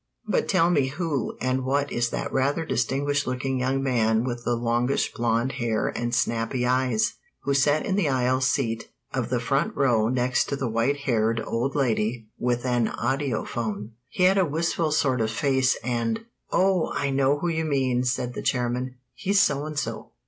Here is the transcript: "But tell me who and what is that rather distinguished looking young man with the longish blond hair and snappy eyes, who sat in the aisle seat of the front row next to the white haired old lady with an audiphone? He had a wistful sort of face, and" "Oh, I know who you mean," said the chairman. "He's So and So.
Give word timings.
"But 0.27 0.47
tell 0.47 0.71
me 0.71 0.87
who 0.87 1.37
and 1.39 1.63
what 1.63 1.91
is 1.91 2.09
that 2.09 2.33
rather 2.33 2.65
distinguished 2.65 3.27
looking 3.27 3.59
young 3.59 3.83
man 3.83 4.23
with 4.23 4.43
the 4.43 4.55
longish 4.55 5.13
blond 5.13 5.51
hair 5.51 5.89
and 5.89 6.15
snappy 6.15 6.65
eyes, 6.65 7.17
who 7.41 7.53
sat 7.53 7.85
in 7.85 7.95
the 7.95 8.09
aisle 8.09 8.41
seat 8.41 8.89
of 9.13 9.29
the 9.29 9.39
front 9.39 9.75
row 9.75 10.07
next 10.07 10.45
to 10.45 10.55
the 10.55 10.67
white 10.67 11.01
haired 11.01 11.39
old 11.45 11.75
lady 11.75 12.25
with 12.39 12.65
an 12.65 12.87
audiphone? 12.87 13.91
He 14.09 14.23
had 14.23 14.39
a 14.39 14.43
wistful 14.43 14.91
sort 14.91 15.21
of 15.21 15.29
face, 15.29 15.75
and" 15.83 16.21
"Oh, 16.51 16.91
I 16.95 17.11
know 17.11 17.37
who 17.37 17.49
you 17.49 17.63
mean," 17.65 18.03
said 18.03 18.33
the 18.33 18.41
chairman. 18.41 18.95
"He's 19.13 19.39
So 19.39 19.67
and 19.67 19.77
So. 19.77 20.13